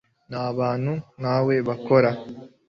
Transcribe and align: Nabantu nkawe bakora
Nabantu 0.29 0.91
nkawe 1.19 1.55
bakora 1.67 2.11